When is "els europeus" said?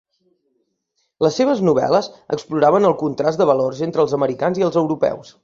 4.71-5.35